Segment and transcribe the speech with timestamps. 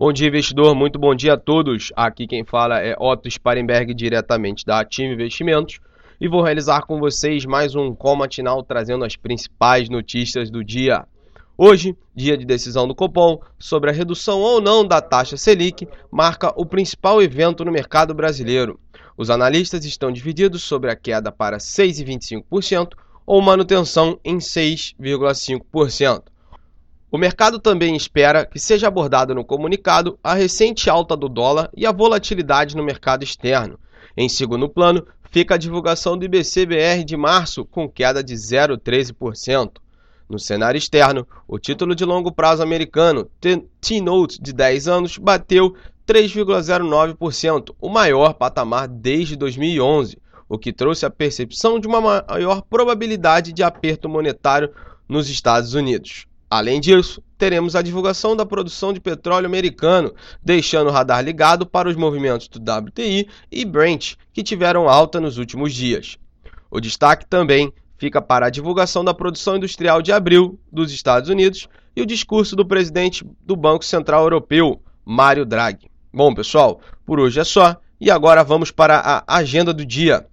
[0.00, 0.74] Bom dia, investidor.
[0.74, 1.92] Muito bom dia a todos.
[1.94, 5.78] Aqui quem fala é Otto Sparenberg, diretamente da Ativa Investimentos.
[6.18, 11.04] E vou realizar com vocês mais um call matinal trazendo as principais notícias do dia.
[11.54, 16.50] Hoje, dia de decisão do Copom sobre a redução ou não da taxa Selic, marca
[16.56, 18.80] o principal evento no mercado brasileiro.
[19.18, 22.92] Os analistas estão divididos sobre a queda para 6,25%
[23.26, 26.22] ou manutenção em 6,5%.
[27.12, 31.84] O mercado também espera que seja abordado no comunicado a recente alta do dólar e
[31.84, 33.80] a volatilidade no mercado externo.
[34.16, 39.72] Em segundo plano, fica a divulgação do IBCBR de março, com queda de 0,13%.
[40.28, 43.28] No cenário externo, o título de longo prazo americano,
[43.80, 45.74] T-Note de 10 anos, bateu
[46.06, 50.16] 3,09%, o maior patamar desde 2011,
[50.48, 54.70] o que trouxe a percepção de uma maior probabilidade de aperto monetário
[55.08, 56.29] nos Estados Unidos.
[56.50, 61.88] Além disso, teremos a divulgação da produção de petróleo americano, deixando o radar ligado para
[61.88, 66.18] os movimentos do WTI e Brent, que tiveram alta nos últimos dias.
[66.68, 71.68] O destaque também fica para a divulgação da produção industrial de abril dos Estados Unidos
[71.94, 75.88] e o discurso do presidente do Banco Central Europeu, Mário Draghi.
[76.12, 80.26] Bom, pessoal, por hoje é só e agora vamos para a agenda do dia.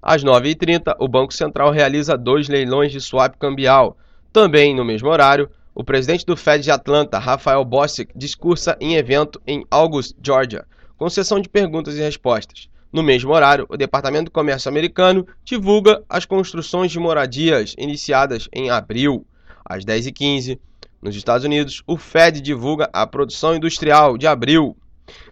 [0.00, 3.98] Às 9h30, o Banco Central realiza dois leilões de swap cambial.
[4.32, 9.40] Também no mesmo horário, o presidente do Fed de Atlanta, Rafael Bostic, discursa em evento
[9.46, 12.68] em August, Georgia, com sessão de perguntas e respostas.
[12.92, 18.70] No mesmo horário, o Departamento do Comércio americano divulga as construções de moradias iniciadas em
[18.70, 19.24] abril.
[19.64, 20.58] Às 10h15,
[21.00, 24.76] nos Estados Unidos, o Fed divulga a produção industrial de abril.